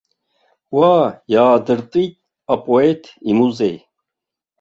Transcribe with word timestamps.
Уа 0.77 0.95
иаадыртит 1.33 2.13
апоет 2.53 3.03
имузеи. 3.29 3.77